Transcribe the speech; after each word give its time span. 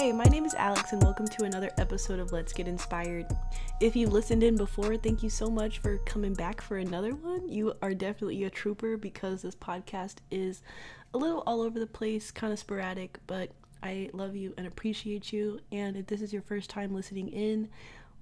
Hey, 0.00 0.12
my 0.12 0.24
name 0.24 0.46
is 0.46 0.54
Alex, 0.54 0.94
and 0.94 1.02
welcome 1.02 1.28
to 1.28 1.44
another 1.44 1.70
episode 1.76 2.20
of 2.20 2.32
Let's 2.32 2.54
Get 2.54 2.66
Inspired. 2.66 3.26
If 3.82 3.94
you've 3.94 4.14
listened 4.14 4.42
in 4.42 4.56
before, 4.56 4.96
thank 4.96 5.22
you 5.22 5.28
so 5.28 5.50
much 5.50 5.80
for 5.80 5.98
coming 6.06 6.32
back 6.32 6.62
for 6.62 6.78
another 6.78 7.14
one. 7.14 7.46
You 7.46 7.74
are 7.82 7.92
definitely 7.92 8.44
a 8.44 8.48
trooper 8.48 8.96
because 8.96 9.42
this 9.42 9.54
podcast 9.54 10.14
is 10.30 10.62
a 11.12 11.18
little 11.18 11.42
all 11.46 11.60
over 11.60 11.78
the 11.78 11.86
place, 11.86 12.30
kind 12.30 12.50
of 12.50 12.58
sporadic, 12.58 13.18
but 13.26 13.50
I 13.82 14.08
love 14.14 14.34
you 14.34 14.54
and 14.56 14.66
appreciate 14.66 15.34
you. 15.34 15.60
And 15.70 15.98
if 15.98 16.06
this 16.06 16.22
is 16.22 16.32
your 16.32 16.40
first 16.40 16.70
time 16.70 16.94
listening 16.94 17.28
in, 17.28 17.68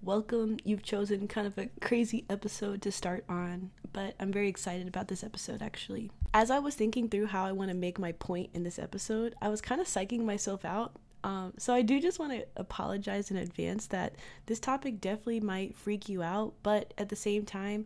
welcome. 0.02 0.56
You've 0.65 0.83
chosen 0.83 1.29
kind 1.29 1.47
of 1.47 1.56
a 1.59 1.70
crazy 1.80 2.24
episode 2.29 2.83
to 2.83 2.91
start 2.91 3.24
on, 3.29 3.70
but 3.92 4.16
I'm 4.19 4.33
very 4.33 4.48
excited 4.48 4.88
about 4.88 5.06
this 5.06 5.23
episode 5.23 5.62
actually. 5.62 6.10
As 6.34 6.51
I 6.51 6.59
was 6.59 6.74
thinking 6.74 7.09
through 7.09 7.27
how 7.27 7.47
I 7.47 7.52
want 7.52 7.70
to 7.70 7.77
make 7.77 8.01
my 8.01 8.10
point 8.10 8.51
in 8.52 8.65
this 8.65 8.80
episode, 8.80 9.37
I 9.41 9.48
was 9.48 9.60
kind 9.60 9.80
of 9.80 9.87
psyching 9.87 10.24
myself 10.24 10.65
out. 10.65 10.97
Um, 11.28 11.52
so 11.59 11.74
I 11.74 11.82
do 11.82 12.00
just 12.00 12.18
want 12.18 12.32
to 12.32 12.46
apologize 12.56 13.30
in 13.30 13.36
advance 13.36 13.86
that 13.88 14.14
this 14.46 14.59
topic 14.59 14.98
definitely 14.98 15.41
might 15.41 15.77
freak 15.77 16.09
you 16.09 16.23
out, 16.23 16.55
but 16.62 16.95
at 16.96 17.10
the 17.10 17.16
same 17.16 17.45
time, 17.45 17.84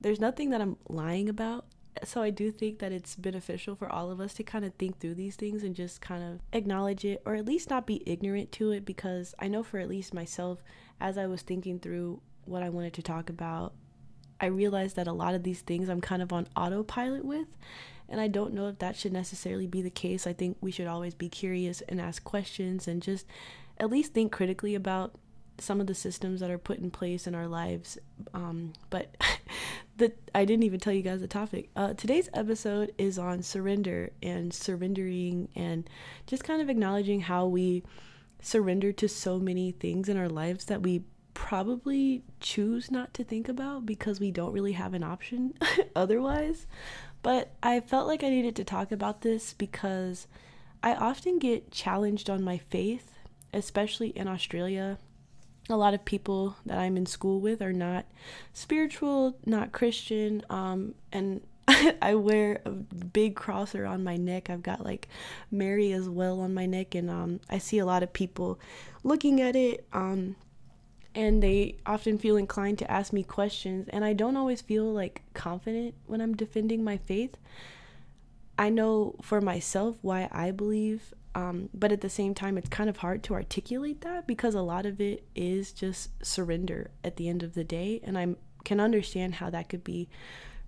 there's 0.00 0.18
nothing 0.18 0.48
that 0.48 0.62
I'm 0.62 0.78
lying 0.88 1.28
about. 1.28 1.66
So 2.04 2.22
I 2.22 2.30
do 2.30 2.50
think 2.50 2.78
that 2.78 2.90
it's 2.90 3.16
beneficial 3.16 3.76
for 3.76 3.92
all 3.92 4.10
of 4.10 4.18
us 4.18 4.32
to 4.34 4.42
kind 4.42 4.64
of 4.64 4.72
think 4.76 4.98
through 4.98 5.16
these 5.16 5.36
things 5.36 5.62
and 5.62 5.76
just 5.76 6.00
kind 6.00 6.24
of 6.24 6.40
acknowledge 6.54 7.04
it 7.04 7.20
or 7.26 7.34
at 7.34 7.44
least 7.44 7.68
not 7.68 7.86
be 7.86 8.02
ignorant 8.06 8.50
to 8.52 8.70
it 8.70 8.86
because 8.86 9.34
I 9.38 9.48
know 9.48 9.62
for 9.62 9.78
at 9.78 9.90
least 9.90 10.14
myself 10.14 10.62
as 11.02 11.18
I 11.18 11.26
was 11.26 11.42
thinking 11.42 11.80
through 11.80 12.22
what 12.46 12.62
I 12.62 12.70
wanted 12.70 12.94
to 12.94 13.02
talk 13.02 13.28
about, 13.28 13.74
I 14.40 14.46
realized 14.46 14.96
that 14.96 15.06
a 15.06 15.12
lot 15.12 15.34
of 15.34 15.42
these 15.42 15.60
things 15.60 15.88
I'm 15.88 16.00
kind 16.00 16.22
of 16.22 16.32
on 16.32 16.48
autopilot 16.56 17.24
with. 17.24 17.48
And 18.08 18.20
I 18.20 18.26
don't 18.26 18.54
know 18.54 18.66
if 18.66 18.78
that 18.80 18.96
should 18.96 19.12
necessarily 19.12 19.66
be 19.66 19.82
the 19.82 19.90
case. 19.90 20.26
I 20.26 20.32
think 20.32 20.56
we 20.60 20.72
should 20.72 20.88
always 20.88 21.14
be 21.14 21.28
curious 21.28 21.80
and 21.82 22.00
ask 22.00 22.24
questions 22.24 22.88
and 22.88 23.00
just 23.00 23.26
at 23.78 23.90
least 23.90 24.12
think 24.12 24.32
critically 24.32 24.74
about 24.74 25.14
some 25.58 25.80
of 25.80 25.86
the 25.86 25.94
systems 25.94 26.40
that 26.40 26.50
are 26.50 26.58
put 26.58 26.78
in 26.78 26.90
place 26.90 27.26
in 27.26 27.34
our 27.34 27.46
lives. 27.46 27.98
Um, 28.34 28.72
but 28.88 29.16
the 29.96 30.12
I 30.34 30.44
didn't 30.44 30.64
even 30.64 30.80
tell 30.80 30.92
you 30.92 31.02
guys 31.02 31.20
the 31.20 31.28
topic. 31.28 31.70
Uh, 31.76 31.94
today's 31.94 32.28
episode 32.34 32.92
is 32.98 33.18
on 33.18 33.42
surrender 33.42 34.10
and 34.22 34.52
surrendering 34.52 35.48
and 35.54 35.88
just 36.26 36.42
kind 36.44 36.60
of 36.60 36.68
acknowledging 36.68 37.20
how 37.20 37.46
we 37.46 37.84
surrender 38.42 38.90
to 38.92 39.08
so 39.08 39.38
many 39.38 39.70
things 39.70 40.08
in 40.08 40.16
our 40.16 40.28
lives 40.28 40.64
that 40.64 40.82
we 40.82 41.02
probably 41.40 42.22
choose 42.38 42.90
not 42.90 43.14
to 43.14 43.24
think 43.24 43.48
about 43.48 43.86
because 43.86 44.20
we 44.20 44.30
don't 44.30 44.52
really 44.52 44.72
have 44.72 44.92
an 44.92 45.02
option 45.02 45.54
otherwise. 45.96 46.66
But 47.22 47.50
I 47.62 47.80
felt 47.80 48.06
like 48.06 48.22
I 48.22 48.28
needed 48.28 48.54
to 48.56 48.64
talk 48.64 48.92
about 48.92 49.22
this 49.22 49.54
because 49.54 50.26
I 50.82 50.94
often 50.94 51.38
get 51.38 51.70
challenged 51.70 52.28
on 52.28 52.44
my 52.44 52.58
faith, 52.58 53.14
especially 53.54 54.10
in 54.10 54.28
Australia. 54.28 54.98
A 55.70 55.78
lot 55.78 55.94
of 55.94 56.04
people 56.04 56.56
that 56.66 56.76
I'm 56.76 56.98
in 56.98 57.06
school 57.06 57.40
with 57.40 57.62
are 57.62 57.72
not 57.72 58.04
spiritual, 58.52 59.34
not 59.46 59.72
Christian, 59.72 60.42
um, 60.50 60.94
and 61.10 61.40
I 62.02 62.16
wear 62.16 62.60
a 62.66 62.70
big 62.70 63.34
cross 63.34 63.74
around 63.74 64.04
my 64.04 64.18
neck. 64.18 64.50
I've 64.50 64.62
got 64.62 64.84
like 64.84 65.08
Mary 65.50 65.90
as 65.92 66.06
well 66.06 66.40
on 66.40 66.52
my 66.52 66.66
neck, 66.66 66.94
and 66.94 67.08
um, 67.08 67.40
I 67.48 67.56
see 67.56 67.78
a 67.78 67.86
lot 67.86 68.02
of 68.02 68.12
people 68.12 68.60
looking 69.02 69.40
at 69.40 69.56
it, 69.56 69.86
um, 69.94 70.36
and 71.14 71.42
they 71.42 71.76
often 71.86 72.18
feel 72.18 72.36
inclined 72.36 72.78
to 72.78 72.90
ask 72.90 73.12
me 73.12 73.22
questions, 73.22 73.88
and 73.88 74.04
I 74.04 74.12
don't 74.12 74.36
always 74.36 74.60
feel 74.60 74.84
like 74.84 75.22
confident 75.34 75.94
when 76.06 76.20
I'm 76.20 76.36
defending 76.36 76.84
my 76.84 76.96
faith. 76.96 77.36
I 78.58 78.68
know 78.68 79.16
for 79.22 79.40
myself 79.40 79.96
why 80.02 80.28
I 80.30 80.50
believe, 80.50 81.14
um, 81.34 81.68
but 81.72 81.92
at 81.92 82.00
the 82.00 82.10
same 82.10 82.34
time, 82.34 82.58
it's 82.58 82.68
kind 82.68 82.90
of 82.90 82.98
hard 82.98 83.22
to 83.24 83.34
articulate 83.34 84.02
that 84.02 84.26
because 84.26 84.54
a 84.54 84.62
lot 84.62 84.86
of 84.86 85.00
it 85.00 85.24
is 85.34 85.72
just 85.72 86.10
surrender 86.24 86.90
at 87.02 87.16
the 87.16 87.28
end 87.28 87.42
of 87.42 87.54
the 87.54 87.64
day, 87.64 88.00
and 88.04 88.18
I 88.18 88.34
can 88.64 88.80
understand 88.80 89.36
how 89.36 89.50
that 89.50 89.68
could 89.68 89.82
be 89.82 90.08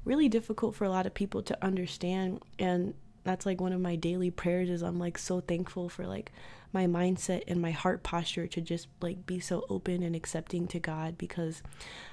really 0.05 0.29
difficult 0.29 0.75
for 0.75 0.85
a 0.85 0.91
lot 0.91 1.07
of 1.07 1.15
people 1.15 1.43
to 1.43 1.65
understand 1.65 2.43
and 2.59 2.95
that's 3.25 3.47
like 3.47 3.61
one 3.61 3.73
of 3.73 3.81
my 3.81 3.97
daily 3.97 4.31
prayers 4.31 4.71
is 4.71 4.83
I'm 4.83 4.99
like 4.99 5.19
so 5.19 5.41
thankful 5.41 5.89
for 5.89 6.07
like 6.07 6.33
my 6.73 6.87
mindset 6.87 7.43
and 7.47 7.61
my 7.61 7.71
heart 7.71 8.03
posture 8.03 8.47
to 8.47 8.61
just 8.61 8.89
like 9.01 9.27
be 9.27 9.39
so 9.39 9.65
open 9.69 10.03
and 10.03 10.17
accepting 10.17 10.67
to 10.69 10.81
God 10.81 11.19
because 11.19 11.63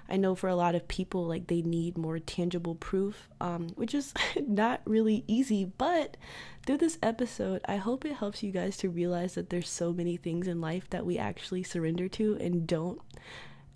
I 0.09 0.17
know 0.17 0.35
for 0.35 0.49
a 0.49 0.55
lot 0.55 0.75
of 0.75 0.87
people 0.87 1.25
like 1.25 1.47
they 1.47 1.61
need 1.61 1.97
more 1.97 2.19
tangible 2.19 2.75
proof 2.75 3.29
um 3.39 3.69
which 3.75 3.93
is 3.93 4.13
not 4.47 4.81
really 4.85 5.23
easy 5.27 5.65
but 5.65 6.17
through 6.65 6.77
this 6.77 6.97
episode 7.01 7.61
I 7.67 7.77
hope 7.77 8.05
it 8.05 8.17
helps 8.17 8.43
you 8.43 8.51
guys 8.51 8.75
to 8.77 8.89
realize 8.89 9.35
that 9.35 9.49
there's 9.49 9.69
so 9.69 9.93
many 9.93 10.17
things 10.17 10.47
in 10.47 10.59
life 10.61 10.89
that 10.89 11.05
we 11.05 11.17
actually 11.17 11.63
surrender 11.63 12.09
to 12.09 12.37
and 12.41 12.67
don't 12.67 13.01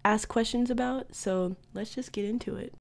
ask 0.03 0.27
questions 0.27 0.69
about 0.69 1.15
so 1.15 1.55
let's 1.73 1.95
just 1.95 2.11
get 2.11 2.25
into 2.25 2.57
it 2.57 2.73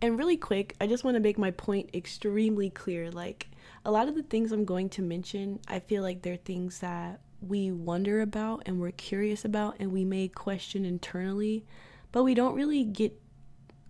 and 0.00 0.18
really 0.18 0.36
quick, 0.36 0.76
I 0.80 0.86
just 0.86 1.04
want 1.04 1.16
to 1.16 1.20
make 1.20 1.38
my 1.38 1.50
point 1.50 1.90
extremely 1.92 2.70
clear. 2.70 3.10
Like, 3.10 3.48
a 3.88 3.90
lot 3.90 4.06
of 4.06 4.14
the 4.14 4.22
things 4.22 4.52
I'm 4.52 4.66
going 4.66 4.90
to 4.90 5.02
mention, 5.02 5.60
I 5.66 5.78
feel 5.78 6.02
like 6.02 6.20
they're 6.20 6.36
things 6.36 6.80
that 6.80 7.20
we 7.40 7.72
wonder 7.72 8.20
about 8.20 8.64
and 8.66 8.78
we're 8.78 8.90
curious 8.90 9.46
about 9.46 9.76
and 9.80 9.90
we 9.90 10.04
may 10.04 10.28
question 10.28 10.84
internally, 10.84 11.64
but 12.12 12.22
we 12.22 12.34
don't 12.34 12.54
really 12.54 12.84
get, 12.84 13.18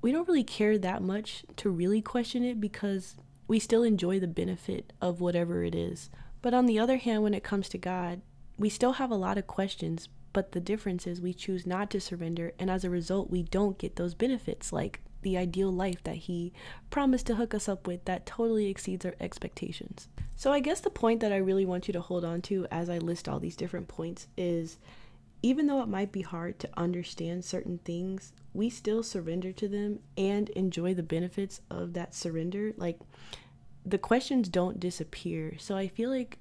we 0.00 0.12
don't 0.12 0.28
really 0.28 0.44
care 0.44 0.78
that 0.78 1.02
much 1.02 1.44
to 1.56 1.68
really 1.68 2.00
question 2.00 2.44
it 2.44 2.60
because 2.60 3.16
we 3.48 3.58
still 3.58 3.82
enjoy 3.82 4.20
the 4.20 4.28
benefit 4.28 4.92
of 5.00 5.20
whatever 5.20 5.64
it 5.64 5.74
is. 5.74 6.10
But 6.42 6.54
on 6.54 6.66
the 6.66 6.78
other 6.78 6.98
hand, 6.98 7.24
when 7.24 7.34
it 7.34 7.42
comes 7.42 7.68
to 7.70 7.76
God, 7.76 8.20
we 8.56 8.68
still 8.68 8.92
have 8.92 9.10
a 9.10 9.16
lot 9.16 9.36
of 9.36 9.48
questions, 9.48 10.08
but 10.32 10.52
the 10.52 10.60
difference 10.60 11.08
is 11.08 11.20
we 11.20 11.34
choose 11.34 11.66
not 11.66 11.90
to 11.90 12.00
surrender, 12.00 12.52
and 12.56 12.70
as 12.70 12.84
a 12.84 12.90
result, 12.90 13.30
we 13.30 13.42
don't 13.42 13.78
get 13.78 13.96
those 13.96 14.14
benefits 14.14 14.72
like 14.72 15.00
the 15.22 15.36
ideal 15.36 15.70
life 15.70 16.02
that 16.04 16.16
he 16.16 16.52
promised 16.90 17.26
to 17.26 17.34
hook 17.34 17.54
us 17.54 17.68
up 17.68 17.86
with 17.86 18.04
that 18.04 18.26
totally 18.26 18.66
exceeds 18.68 19.04
our 19.04 19.14
expectations. 19.20 20.08
So, 20.36 20.52
I 20.52 20.60
guess 20.60 20.80
the 20.80 20.90
point 20.90 21.20
that 21.20 21.32
I 21.32 21.38
really 21.38 21.66
want 21.66 21.88
you 21.88 21.92
to 21.92 22.00
hold 22.00 22.24
on 22.24 22.42
to 22.42 22.66
as 22.70 22.88
I 22.88 22.98
list 22.98 23.28
all 23.28 23.40
these 23.40 23.56
different 23.56 23.88
points 23.88 24.28
is 24.36 24.78
even 25.42 25.66
though 25.66 25.82
it 25.82 25.88
might 25.88 26.12
be 26.12 26.22
hard 26.22 26.58
to 26.60 26.70
understand 26.76 27.44
certain 27.44 27.78
things, 27.84 28.32
we 28.54 28.70
still 28.70 29.02
surrender 29.02 29.52
to 29.52 29.68
them 29.68 30.00
and 30.16 30.48
enjoy 30.50 30.94
the 30.94 31.02
benefits 31.02 31.60
of 31.70 31.92
that 31.94 32.14
surrender. 32.14 32.72
Like, 32.76 32.98
the 33.84 33.98
questions 33.98 34.48
don't 34.48 34.80
disappear. 34.80 35.56
So, 35.58 35.76
I 35.76 35.88
feel 35.88 36.10
like 36.10 36.38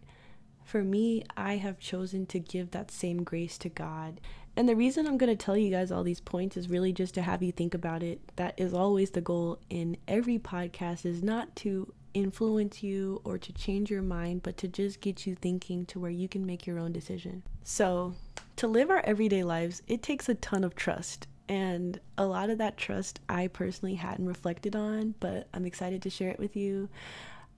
for 0.67 0.83
me, 0.83 1.23
I 1.35 1.57
have 1.57 1.79
chosen 1.79 2.25
to 2.28 2.39
give 2.39 2.72
that 2.72 2.91
same 2.91 3.23
grace 3.23 3.57
to 3.59 3.69
God 3.69 4.19
and 4.57 4.67
the 4.67 4.75
reason 4.75 5.05
I'm 5.05 5.19
going 5.19 5.29
to 5.29 5.35
tell 5.35 5.55
you 5.55 5.69
guys 5.69 5.91
all 5.91 6.03
these 6.03 6.19
points 6.19 6.57
is 6.57 6.67
really 6.67 6.91
just 6.91 7.13
to 7.13 7.22
have 7.22 7.44
you 7.44 7.51
think 7.51 7.75
about 7.75 8.01
it. 8.01 8.19
That 8.38 8.55
is 8.57 8.73
always 8.73 9.11
the 9.11 9.22
goal 9.22 9.59
in 9.69 9.97
every 10.07 10.39
podcast 10.39 11.06
is 11.06 11.22
not 11.22 11.56
to 11.57 11.94
influence 12.16 12.81
you 12.81 13.22
or 13.23 13.38
to 13.38 13.53
change 13.53 13.91
your 13.91 14.01
mind, 14.01 14.41
but 14.41 14.57
to 14.57 14.67
just 14.67 15.00
get 15.00 15.27
you 15.27 15.35
thinking 15.35 15.85
to 15.85 16.00
where 16.00 16.09
you 16.09 16.27
can 16.27 16.44
make 16.44 16.66
your 16.66 16.79
own 16.79 16.91
decision. 16.91 17.44
So, 17.63 18.16
to 18.56 18.67
live 18.67 18.89
our 18.89 19.01
everyday 19.06 19.44
lives, 19.44 19.83
it 19.88 20.01
takes 20.01 20.27
a 20.27 20.33
ton 20.33 20.63
of 20.63 20.73
trust. 20.73 21.27
And 21.47 22.00
a 22.17 22.25
lot 22.25 22.50
of 22.50 22.57
that 22.57 22.77
trust 22.77 23.19
I 23.29 23.47
personally 23.50 23.94
hadn't 23.94 24.25
reflected 24.25 24.75
on, 24.75 25.13
but 25.19 25.47
I'm 25.53 25.66
excited 25.67 26.01
to 26.01 26.09
share 26.09 26.31
it 26.31 26.39
with 26.39 26.56
you. 26.56 26.89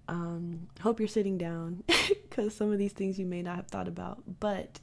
Um, 0.10 0.68
hope 0.82 1.00
you're 1.00 1.08
sitting 1.08 1.38
down 1.38 1.84
because 1.88 2.56
some 2.56 2.72
of 2.72 2.80
these 2.80 2.94
things 2.94 3.20
you 3.20 3.28
may 3.28 3.44
not 3.44 3.58
have 3.58 3.68
thought 3.68 3.88
about. 3.88 4.24
But 4.40 4.80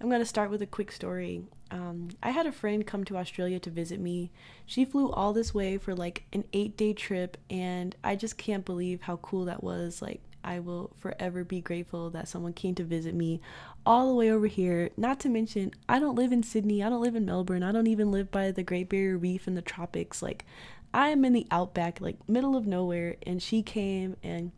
I'm 0.00 0.08
going 0.08 0.20
to 0.20 0.26
start 0.26 0.50
with 0.50 0.62
a 0.62 0.66
quick 0.66 0.90
story. 0.90 1.42
Um, 1.70 2.08
I 2.22 2.30
had 2.30 2.46
a 2.46 2.52
friend 2.52 2.86
come 2.86 3.04
to 3.04 3.18
Australia 3.18 3.58
to 3.60 3.70
visit 3.70 4.00
me. 4.00 4.30
She 4.64 4.84
flew 4.84 5.10
all 5.10 5.32
this 5.32 5.52
way 5.52 5.76
for 5.76 5.94
like 5.94 6.24
an 6.32 6.44
eight 6.54 6.76
day 6.76 6.94
trip, 6.94 7.36
and 7.50 7.94
I 8.02 8.16
just 8.16 8.38
can't 8.38 8.64
believe 8.64 9.02
how 9.02 9.16
cool 9.16 9.44
that 9.44 9.62
was. 9.62 10.00
Like, 10.00 10.22
I 10.42 10.60
will 10.60 10.92
forever 10.96 11.44
be 11.44 11.60
grateful 11.60 12.08
that 12.10 12.28
someone 12.28 12.52
came 12.52 12.76
to 12.76 12.84
visit 12.84 13.14
me 13.14 13.40
all 13.84 14.08
the 14.08 14.14
way 14.14 14.30
over 14.30 14.46
here. 14.46 14.90
Not 14.96 15.18
to 15.20 15.28
mention, 15.28 15.72
I 15.88 15.98
don't 15.98 16.14
live 16.14 16.32
in 16.32 16.44
Sydney, 16.44 16.82
I 16.82 16.88
don't 16.88 17.02
live 17.02 17.16
in 17.16 17.26
Melbourne, 17.26 17.64
I 17.64 17.72
don't 17.72 17.88
even 17.88 18.12
live 18.12 18.30
by 18.30 18.52
the 18.52 18.62
Great 18.62 18.88
Barrier 18.88 19.18
Reef 19.18 19.48
in 19.48 19.54
the 19.54 19.62
tropics. 19.62 20.22
Like, 20.22 20.46
I 20.92 21.08
am 21.08 21.24
in 21.24 21.32
the 21.32 21.46
outback, 21.50 22.00
like 22.00 22.16
middle 22.28 22.56
of 22.56 22.66
nowhere, 22.66 23.16
and 23.26 23.42
she 23.42 23.62
came 23.62 24.16
and 24.22 24.52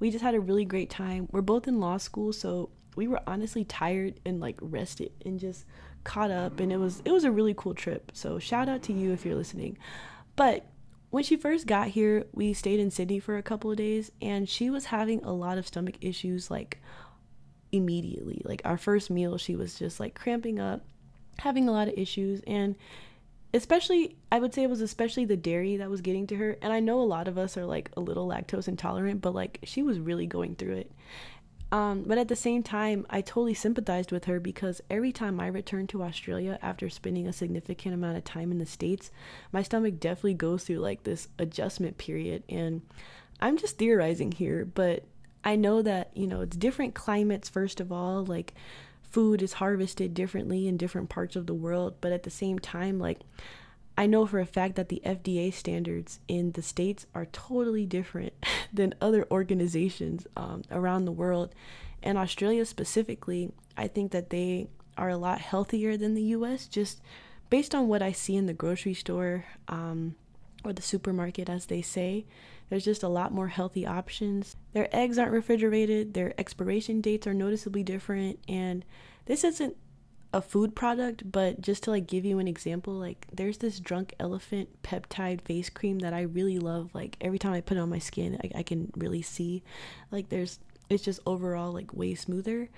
we 0.00 0.10
just 0.10 0.24
had 0.24 0.34
a 0.34 0.40
really 0.40 0.64
great 0.64 0.90
time. 0.90 1.28
We're 1.30 1.42
both 1.42 1.68
in 1.68 1.80
law 1.80 1.98
school, 1.98 2.32
so 2.32 2.70
we 2.96 3.08
were 3.08 3.20
honestly 3.26 3.64
tired 3.64 4.20
and 4.24 4.40
like 4.40 4.58
rested 4.60 5.12
and 5.24 5.38
just 5.38 5.64
caught 6.04 6.30
up 6.30 6.60
and 6.60 6.70
it 6.70 6.76
was 6.76 7.00
it 7.06 7.10
was 7.10 7.24
a 7.24 7.30
really 7.30 7.54
cool 7.54 7.74
trip. 7.74 8.12
So 8.14 8.38
shout 8.38 8.68
out 8.68 8.82
to 8.84 8.92
you 8.92 9.12
if 9.12 9.24
you're 9.24 9.34
listening. 9.34 9.78
But 10.36 10.66
when 11.10 11.24
she 11.24 11.36
first 11.36 11.66
got 11.66 11.88
here, 11.88 12.26
we 12.32 12.52
stayed 12.52 12.80
in 12.80 12.90
Sydney 12.90 13.20
for 13.20 13.36
a 13.36 13.42
couple 13.42 13.70
of 13.70 13.76
days 13.76 14.10
and 14.20 14.48
she 14.48 14.68
was 14.70 14.86
having 14.86 15.22
a 15.24 15.32
lot 15.32 15.58
of 15.58 15.66
stomach 15.66 15.96
issues 16.00 16.50
like 16.50 16.80
immediately. 17.72 18.42
Like 18.44 18.62
our 18.64 18.76
first 18.76 19.10
meal, 19.10 19.38
she 19.38 19.56
was 19.56 19.78
just 19.78 20.00
like 20.00 20.14
cramping 20.14 20.60
up, 20.60 20.84
having 21.38 21.68
a 21.68 21.72
lot 21.72 21.88
of 21.88 21.94
issues 21.96 22.42
and 22.46 22.76
especially 23.54 24.16
I 24.30 24.40
would 24.40 24.52
say 24.52 24.64
it 24.64 24.70
was 24.70 24.80
especially 24.80 25.24
the 25.24 25.36
dairy 25.36 25.76
that 25.78 25.88
was 25.88 26.00
getting 26.00 26.26
to 26.26 26.36
her. 26.36 26.58
And 26.60 26.72
I 26.72 26.80
know 26.80 27.00
a 27.00 27.02
lot 27.02 27.28
of 27.28 27.38
us 27.38 27.56
are 27.56 27.64
like 27.64 27.90
a 27.96 28.00
little 28.00 28.28
lactose 28.28 28.68
intolerant, 28.68 29.22
but 29.22 29.34
like 29.34 29.60
she 29.62 29.82
was 29.82 29.98
really 29.98 30.26
going 30.26 30.56
through 30.56 30.74
it. 30.76 30.92
Um, 31.72 32.04
but 32.06 32.18
at 32.18 32.28
the 32.28 32.36
same 32.36 32.62
time, 32.62 33.06
I 33.10 33.20
totally 33.20 33.54
sympathized 33.54 34.12
with 34.12 34.26
her 34.26 34.38
because 34.38 34.80
every 34.90 35.12
time 35.12 35.40
I 35.40 35.46
return 35.46 35.86
to 35.88 36.02
Australia 36.02 36.58
after 36.62 36.88
spending 36.88 37.26
a 37.26 37.32
significant 37.32 37.94
amount 37.94 38.16
of 38.16 38.24
time 38.24 38.52
in 38.52 38.58
the 38.58 38.66
States, 38.66 39.10
my 39.50 39.62
stomach 39.62 39.98
definitely 39.98 40.34
goes 40.34 40.64
through 40.64 40.78
like 40.78 41.02
this 41.02 41.28
adjustment 41.38 41.98
period. 41.98 42.44
And 42.48 42.82
I'm 43.40 43.56
just 43.56 43.78
theorizing 43.78 44.30
here, 44.30 44.64
but 44.64 45.04
I 45.42 45.56
know 45.56 45.82
that, 45.82 46.10
you 46.14 46.26
know, 46.26 46.42
it's 46.42 46.56
different 46.56 46.94
climates, 46.94 47.48
first 47.48 47.80
of 47.80 47.90
all. 47.90 48.24
Like, 48.24 48.54
food 49.14 49.42
is 49.42 49.52
harvested 49.54 50.12
differently 50.12 50.66
in 50.66 50.76
different 50.76 51.08
parts 51.08 51.36
of 51.36 51.46
the 51.46 51.54
world. 51.54 51.94
But 52.00 52.10
at 52.10 52.24
the 52.24 52.30
same 52.30 52.58
time, 52.58 52.98
like, 52.98 53.20
I 53.96 54.06
know 54.06 54.26
for 54.26 54.40
a 54.40 54.44
fact 54.44 54.74
that 54.74 54.88
the 54.88 55.00
FDA 55.06 55.54
standards 55.54 56.18
in 56.26 56.50
the 56.50 56.62
States 56.62 57.06
are 57.14 57.26
totally 57.26 57.86
different 57.86 58.32
than 58.72 58.92
other 59.00 59.24
organizations 59.30 60.26
um, 60.36 60.62
around 60.68 61.04
the 61.04 61.12
world. 61.12 61.54
And 62.02 62.18
Australia 62.18 62.66
specifically, 62.66 63.52
I 63.76 63.86
think 63.86 64.10
that 64.10 64.30
they 64.30 64.66
are 64.98 65.10
a 65.10 65.16
lot 65.16 65.40
healthier 65.40 65.96
than 65.96 66.14
the 66.14 66.34
US, 66.38 66.66
just 66.66 67.00
based 67.50 67.72
on 67.72 67.86
what 67.86 68.02
I 68.02 68.10
see 68.10 68.34
in 68.34 68.46
the 68.46 68.52
grocery 68.52 68.94
store 68.94 69.44
um, 69.68 70.16
or 70.64 70.72
the 70.72 70.82
supermarket, 70.82 71.48
as 71.48 71.66
they 71.66 71.82
say. 71.82 72.24
There's 72.68 72.84
just 72.84 73.02
a 73.02 73.08
lot 73.08 73.32
more 73.32 73.48
healthy 73.48 73.86
options. 73.86 74.56
Their 74.72 74.88
eggs 74.94 75.18
aren't 75.18 75.32
refrigerated, 75.32 76.14
their 76.14 76.38
expiration 76.38 77.00
dates 77.00 77.26
are 77.26 77.34
noticeably 77.34 77.82
different, 77.82 78.38
and 78.48 78.84
this 79.26 79.44
isn't 79.44 79.76
a 80.34 80.42
food 80.42 80.74
product, 80.74 81.30
but 81.30 81.60
just 81.60 81.84
to 81.84 81.90
like 81.90 82.08
give 82.08 82.24
you 82.24 82.40
an 82.40 82.48
example, 82.48 82.92
like 82.92 83.26
there's 83.32 83.58
this 83.58 83.78
drunk 83.78 84.14
elephant 84.18 84.68
peptide 84.82 85.40
face 85.40 85.70
cream 85.70 86.00
that 86.00 86.12
I 86.12 86.22
really 86.22 86.58
love. 86.58 86.92
Like 86.92 87.16
every 87.20 87.38
time 87.38 87.52
I 87.52 87.60
put 87.60 87.76
it 87.76 87.80
on 87.80 87.88
my 87.88 88.00
skin, 88.00 88.40
I, 88.42 88.58
I 88.58 88.62
can 88.64 88.90
really 88.96 89.22
see 89.22 89.62
like 90.10 90.30
there's 90.30 90.58
it's 90.90 91.04
just 91.04 91.20
overall 91.24 91.72
like 91.72 91.94
way 91.94 92.16
smoother. 92.16 92.68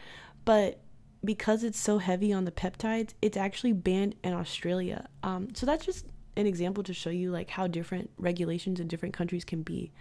But 0.45 0.81
because 1.25 1.65
it's 1.65 1.81
so 1.81 1.97
heavy 1.97 2.31
on 2.31 2.45
the 2.45 2.53
peptides, 2.53 3.15
it's 3.23 3.39
actually 3.39 3.73
banned 3.73 4.17
in 4.23 4.35
Australia. 4.35 5.09
Um, 5.23 5.55
so 5.55 5.65
that's 5.65 5.87
just 5.87 6.05
an 6.37 6.47
example 6.47 6.83
to 6.85 6.95
show 6.95 7.11
you 7.11 7.31
like 7.31 7.51
how 7.51 7.67
different 7.67 8.11
regulations 8.19 8.81
in 8.81 8.89
different 8.89 9.15
countries 9.15 9.45
can 9.45 9.63
be. 9.63 9.93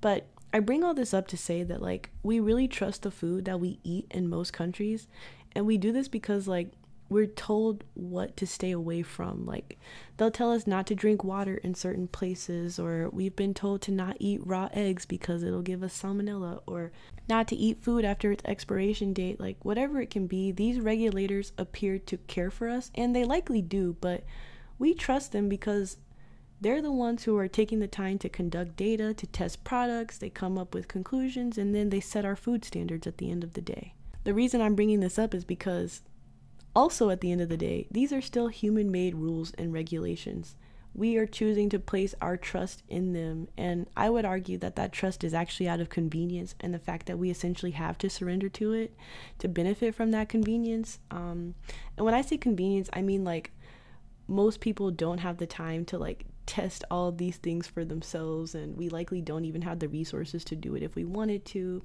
But 0.00 0.26
I 0.52 0.60
bring 0.60 0.82
all 0.82 0.94
this 0.94 1.14
up 1.14 1.28
to 1.28 1.36
say 1.36 1.62
that 1.62 1.82
like 1.82 2.10
we 2.22 2.40
really 2.40 2.68
trust 2.68 3.02
the 3.02 3.10
food 3.10 3.44
that 3.44 3.60
we 3.60 3.78
eat 3.84 4.06
in 4.10 4.28
most 4.28 4.52
countries 4.52 5.06
and 5.52 5.66
we 5.66 5.78
do 5.78 5.92
this 5.92 6.08
because 6.08 6.48
like 6.48 6.72
we're 7.10 7.26
told 7.26 7.82
what 7.94 8.36
to 8.36 8.46
stay 8.46 8.70
away 8.70 9.02
from. 9.02 9.44
Like 9.44 9.78
they'll 10.16 10.30
tell 10.30 10.52
us 10.52 10.66
not 10.66 10.86
to 10.86 10.94
drink 10.94 11.24
water 11.24 11.56
in 11.56 11.74
certain 11.74 12.06
places, 12.06 12.78
or 12.78 13.10
we've 13.10 13.34
been 13.34 13.52
told 13.52 13.82
to 13.82 13.90
not 13.90 14.16
eat 14.20 14.46
raw 14.46 14.68
eggs 14.72 15.04
because 15.04 15.42
it'll 15.42 15.60
give 15.60 15.82
us 15.82 16.00
salmonella, 16.00 16.60
or 16.66 16.92
not 17.28 17.48
to 17.48 17.56
eat 17.56 17.82
food 17.82 18.04
after 18.04 18.30
its 18.30 18.44
expiration 18.46 19.12
date. 19.12 19.40
Like 19.40 19.62
whatever 19.64 20.00
it 20.00 20.10
can 20.10 20.28
be, 20.28 20.52
these 20.52 20.78
regulators 20.78 21.52
appear 21.58 21.98
to 21.98 22.16
care 22.16 22.50
for 22.50 22.68
us, 22.68 22.92
and 22.94 23.14
they 23.14 23.24
likely 23.24 23.60
do, 23.60 23.96
but 24.00 24.22
we 24.80 24.94
trust 24.94 25.30
them 25.30 25.48
because 25.48 25.98
they're 26.60 26.82
the 26.82 26.90
ones 26.90 27.24
who 27.24 27.36
are 27.36 27.48
taking 27.48 27.78
the 27.78 27.86
time 27.86 28.18
to 28.18 28.28
conduct 28.28 28.76
data, 28.76 29.14
to 29.14 29.26
test 29.26 29.62
products, 29.62 30.18
they 30.18 30.30
come 30.30 30.58
up 30.58 30.74
with 30.74 30.88
conclusions, 30.88 31.56
and 31.56 31.74
then 31.74 31.90
they 31.90 32.00
set 32.00 32.24
our 32.24 32.34
food 32.34 32.64
standards 32.64 33.06
at 33.06 33.18
the 33.18 33.30
end 33.30 33.44
of 33.44 33.52
the 33.52 33.60
day. 33.60 33.94
The 34.24 34.34
reason 34.34 34.60
I'm 34.60 34.74
bringing 34.74 35.00
this 35.00 35.18
up 35.18 35.34
is 35.34 35.44
because 35.44 36.00
also, 36.74 37.10
at 37.10 37.20
the 37.20 37.32
end 37.32 37.40
of 37.40 37.48
the 37.48 37.56
day, 37.56 37.88
these 37.90 38.12
are 38.12 38.20
still 38.20 38.48
human 38.48 38.90
made 38.90 39.16
rules 39.16 39.52
and 39.58 39.72
regulations. 39.72 40.54
We 40.94 41.16
are 41.16 41.26
choosing 41.26 41.68
to 41.70 41.78
place 41.78 42.14
our 42.20 42.36
trust 42.36 42.82
in 42.88 43.12
them, 43.12 43.48
and 43.56 43.86
I 43.96 44.08
would 44.08 44.24
argue 44.24 44.56
that 44.58 44.76
that 44.76 44.92
trust 44.92 45.24
is 45.24 45.34
actually 45.34 45.68
out 45.68 45.80
of 45.80 45.88
convenience 45.88 46.54
and 46.60 46.72
the 46.72 46.78
fact 46.78 47.06
that 47.06 47.18
we 47.18 47.30
essentially 47.30 47.72
have 47.72 47.98
to 47.98 48.10
surrender 48.10 48.48
to 48.50 48.72
it 48.72 48.94
to 49.40 49.48
benefit 49.48 49.94
from 49.94 50.10
that 50.12 50.28
convenience. 50.28 51.00
Um, 51.10 51.54
and 51.96 52.06
when 52.06 52.14
I 52.14 52.22
say 52.22 52.36
convenience, 52.36 52.88
I 52.92 53.02
mean 53.02 53.24
like 53.24 53.52
most 54.30 54.60
people 54.60 54.90
don't 54.90 55.18
have 55.18 55.36
the 55.36 55.46
time 55.46 55.84
to 55.86 55.98
like 55.98 56.24
test 56.46 56.84
all 56.90 57.12
these 57.12 57.36
things 57.36 57.66
for 57.66 57.84
themselves, 57.84 58.54
and 58.54 58.76
we 58.76 58.88
likely 58.88 59.20
don't 59.20 59.44
even 59.44 59.62
have 59.62 59.78
the 59.78 59.88
resources 59.88 60.44
to 60.44 60.56
do 60.56 60.74
it 60.74 60.82
if 60.82 60.94
we 60.94 61.04
wanted 61.04 61.44
to. 61.46 61.82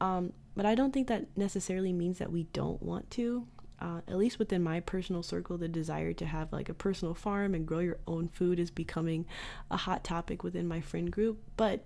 Um, 0.00 0.32
but 0.54 0.66
I 0.66 0.74
don't 0.74 0.92
think 0.92 1.08
that 1.08 1.36
necessarily 1.36 1.92
means 1.92 2.18
that 2.18 2.30
we 2.30 2.44
don't 2.52 2.82
want 2.82 3.10
to 3.12 3.46
uh, 3.80 4.00
at 4.08 4.16
least 4.16 4.38
within 4.38 4.62
my 4.62 4.80
personal 4.80 5.22
circle, 5.22 5.56
the 5.56 5.68
desire 5.68 6.12
to 6.12 6.26
have 6.26 6.52
like 6.52 6.68
a 6.68 6.74
personal 6.74 7.14
farm 7.14 7.54
and 7.54 7.66
grow 7.66 7.78
your 7.78 7.98
own 8.06 8.28
food 8.28 8.58
is 8.58 8.70
becoming 8.70 9.24
a 9.70 9.76
hot 9.76 10.02
topic 10.02 10.42
within 10.42 10.66
my 10.66 10.80
friend 10.80 11.12
group. 11.12 11.38
But 11.56 11.84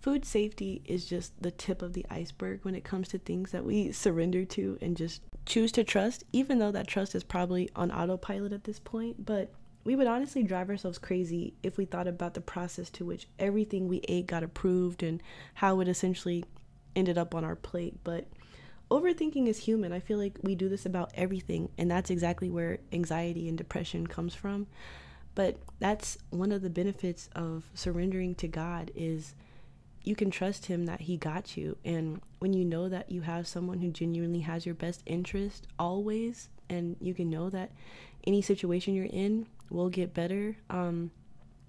food 0.00 0.24
safety 0.24 0.82
is 0.84 1.04
just 1.04 1.40
the 1.42 1.50
tip 1.50 1.82
of 1.82 1.92
the 1.92 2.06
iceberg 2.10 2.60
when 2.62 2.74
it 2.74 2.84
comes 2.84 3.08
to 3.08 3.18
things 3.18 3.52
that 3.52 3.64
we 3.64 3.92
surrender 3.92 4.44
to 4.46 4.78
and 4.80 4.96
just 4.96 5.22
choose 5.46 5.72
to 5.72 5.84
trust, 5.84 6.24
even 6.32 6.58
though 6.58 6.72
that 6.72 6.86
trust 6.86 7.14
is 7.14 7.24
probably 7.24 7.68
on 7.76 7.90
autopilot 7.90 8.52
at 8.52 8.64
this 8.64 8.78
point. 8.78 9.24
But 9.24 9.50
we 9.84 9.96
would 9.96 10.06
honestly 10.06 10.42
drive 10.42 10.70
ourselves 10.70 10.98
crazy 10.98 11.54
if 11.62 11.76
we 11.76 11.84
thought 11.84 12.06
about 12.06 12.34
the 12.34 12.40
process 12.40 12.90
to 12.90 13.04
which 13.04 13.28
everything 13.38 13.88
we 13.88 14.00
ate 14.08 14.26
got 14.26 14.42
approved 14.42 15.02
and 15.02 15.22
how 15.54 15.80
it 15.80 15.88
essentially 15.88 16.44
ended 16.96 17.18
up 17.18 17.34
on 17.34 17.44
our 17.44 17.56
plate. 17.56 17.96
But 18.04 18.26
overthinking 18.90 19.46
is 19.46 19.58
human. 19.58 19.92
I 19.92 20.00
feel 20.00 20.18
like 20.18 20.38
we 20.42 20.54
do 20.54 20.68
this 20.68 20.86
about 20.86 21.10
everything, 21.14 21.70
and 21.78 21.90
that's 21.90 22.10
exactly 22.10 22.50
where 22.50 22.78
anxiety 22.92 23.48
and 23.48 23.56
depression 23.56 24.06
comes 24.06 24.34
from. 24.34 24.66
But 25.34 25.58
that's 25.78 26.18
one 26.30 26.52
of 26.52 26.62
the 26.62 26.70
benefits 26.70 27.28
of 27.34 27.70
surrendering 27.74 28.34
to 28.36 28.48
God 28.48 28.90
is 28.94 29.34
you 30.02 30.16
can 30.16 30.30
trust 30.30 30.66
him 30.66 30.86
that 30.86 31.02
he 31.02 31.16
got 31.16 31.56
you. 31.56 31.76
And 31.84 32.20
when 32.38 32.52
you 32.52 32.64
know 32.64 32.88
that 32.88 33.10
you 33.10 33.20
have 33.22 33.46
someone 33.46 33.80
who 33.80 33.90
genuinely 33.90 34.40
has 34.40 34.64
your 34.64 34.74
best 34.74 35.02
interest 35.06 35.66
always 35.78 36.48
and 36.68 36.96
you 37.00 37.14
can 37.14 37.28
know 37.28 37.50
that 37.50 37.72
any 38.26 38.42
situation 38.42 38.94
you're 38.94 39.06
in 39.06 39.46
will 39.70 39.88
get 39.88 40.14
better 40.14 40.56
um, 40.68 41.10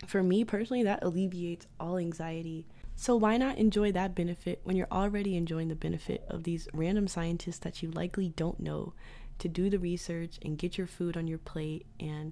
for 0.08 0.24
me 0.24 0.44
personally 0.44 0.84
that 0.84 1.04
alleviates 1.04 1.68
all 1.80 1.98
anxiety. 1.98 2.66
So 2.96 3.16
why 3.16 3.38
not 3.38 3.58
enjoy 3.58 3.92
that 3.94 4.16
benefit 4.16 4.62
when 4.64 4.76
you're 4.76 4.88
already 4.92 5.36
enjoying 5.36 5.70
the 5.70 5.76
benefit 5.76 6.24
of 6.28 6.44
these 6.44 6.68
random 6.74 7.08
scientists 7.08 7.60
that 7.60 7.82
you 7.82 7.90
likely 7.92 8.30
don't 8.30 8.60
know 8.60 8.94
to 9.40 9.48
do 9.48 9.70
the 9.70 9.80
research 9.80 10.38
and 10.44 10.58
get 10.58 10.78
your 10.78 10.88
food 10.88 11.18
on 11.18 11.28
your 11.28 11.40
plate 11.40 11.86
and 12.00 12.32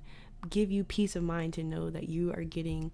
give 0.50 0.72
you 0.72 0.84
peace 0.84 1.16
of 1.16 1.24
mind 1.24 1.54
to 1.54 1.64
know 1.64 1.90
that 1.90 2.08
you 2.08 2.32
are 2.32 2.44
getting 2.44 2.92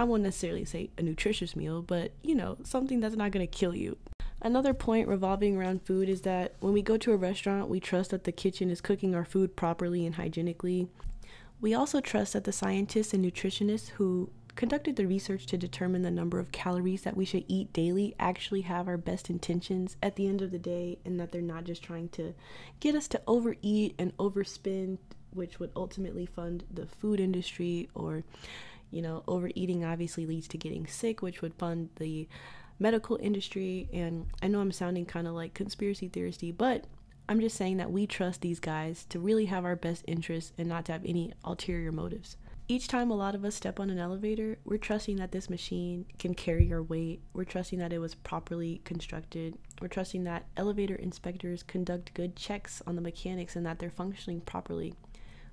I 0.00 0.04
won't 0.04 0.22
necessarily 0.22 0.64
say 0.64 0.88
a 0.96 1.02
nutritious 1.02 1.54
meal, 1.54 1.82
but 1.82 2.12
you 2.22 2.34
know, 2.34 2.56
something 2.64 3.00
that's 3.00 3.16
not 3.16 3.32
going 3.32 3.46
to 3.46 3.58
kill 3.58 3.76
you. 3.76 3.98
Another 4.40 4.72
point 4.72 5.06
revolving 5.06 5.58
around 5.58 5.82
food 5.82 6.08
is 6.08 6.22
that 6.22 6.54
when 6.60 6.72
we 6.72 6.80
go 6.80 6.96
to 6.96 7.12
a 7.12 7.18
restaurant, 7.18 7.68
we 7.68 7.80
trust 7.80 8.12
that 8.12 8.24
the 8.24 8.32
kitchen 8.32 8.70
is 8.70 8.80
cooking 8.80 9.14
our 9.14 9.26
food 9.26 9.56
properly 9.56 10.06
and 10.06 10.14
hygienically. 10.14 10.88
We 11.60 11.74
also 11.74 12.00
trust 12.00 12.32
that 12.32 12.44
the 12.44 12.50
scientists 12.50 13.12
and 13.12 13.22
nutritionists 13.22 13.90
who 13.90 14.30
conducted 14.56 14.96
the 14.96 15.06
research 15.06 15.44
to 15.48 15.58
determine 15.58 16.00
the 16.00 16.10
number 16.10 16.38
of 16.38 16.50
calories 16.50 17.02
that 17.02 17.14
we 17.14 17.26
should 17.26 17.44
eat 17.46 17.70
daily 17.74 18.14
actually 18.18 18.62
have 18.62 18.88
our 18.88 18.96
best 18.96 19.28
intentions 19.28 19.98
at 20.02 20.16
the 20.16 20.26
end 20.26 20.40
of 20.40 20.50
the 20.50 20.58
day 20.58 20.96
and 21.04 21.20
that 21.20 21.30
they're 21.30 21.42
not 21.42 21.64
just 21.64 21.82
trying 21.82 22.08
to 22.08 22.32
get 22.80 22.94
us 22.94 23.06
to 23.06 23.20
overeat 23.26 23.94
and 23.98 24.16
overspend 24.16 24.96
which 25.32 25.60
would 25.60 25.70
ultimately 25.76 26.26
fund 26.26 26.64
the 26.72 26.86
food 26.86 27.20
industry 27.20 27.88
or 27.94 28.24
you 28.90 29.02
know 29.02 29.22
overeating 29.26 29.84
obviously 29.84 30.26
leads 30.26 30.48
to 30.48 30.58
getting 30.58 30.86
sick 30.86 31.22
which 31.22 31.42
would 31.42 31.54
fund 31.54 31.88
the 31.96 32.28
medical 32.78 33.18
industry 33.20 33.88
and 33.92 34.26
I 34.42 34.48
know 34.48 34.60
I'm 34.60 34.72
sounding 34.72 35.06
kind 35.06 35.26
of 35.26 35.34
like 35.34 35.54
conspiracy 35.54 36.08
theoristy 36.08 36.50
but 36.50 36.86
I'm 37.30 37.40
just 37.40 37.56
saying 37.56 37.76
that 37.76 37.92
we 37.92 38.08
trust 38.08 38.40
these 38.40 38.58
guys 38.58 39.04
to 39.10 39.20
really 39.20 39.44
have 39.44 39.64
our 39.64 39.76
best 39.76 40.04
interests 40.08 40.52
and 40.58 40.68
not 40.68 40.86
to 40.86 40.92
have 40.92 41.04
any 41.04 41.32
ulterior 41.44 41.92
motives. 41.92 42.36
Each 42.66 42.88
time 42.88 43.08
a 43.08 43.16
lot 43.16 43.36
of 43.36 43.44
us 43.44 43.54
step 43.54 43.78
on 43.78 43.88
an 43.88 44.00
elevator, 44.00 44.58
we're 44.64 44.78
trusting 44.78 45.14
that 45.18 45.30
this 45.30 45.48
machine 45.48 46.06
can 46.18 46.34
carry 46.34 46.72
our 46.72 46.82
weight. 46.82 47.20
We're 47.32 47.44
trusting 47.44 47.78
that 47.78 47.92
it 47.92 48.00
was 48.00 48.16
properly 48.16 48.80
constructed. 48.84 49.56
We're 49.80 49.86
trusting 49.86 50.24
that 50.24 50.46
elevator 50.56 50.96
inspectors 50.96 51.62
conduct 51.62 52.14
good 52.14 52.34
checks 52.34 52.82
on 52.84 52.96
the 52.96 53.00
mechanics 53.00 53.54
and 53.54 53.64
that 53.64 53.78
they're 53.78 53.90
functioning 53.90 54.40
properly. 54.40 54.94